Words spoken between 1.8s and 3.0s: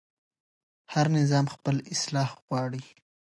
اصلاح غواړي